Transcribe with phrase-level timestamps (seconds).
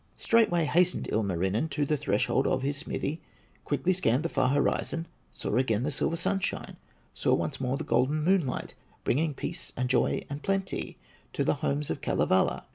[0.17, 3.21] Straightway hastened Ilmarinen To the threshold of his smithy,
[3.63, 6.77] Quickly scanned the far horizon, Saw again the silver sunshine,
[7.13, 10.97] Saw once more the golden moonlight, Bringing peace, and joy, and plenty,
[11.33, 12.65] To the homes of Kalevala.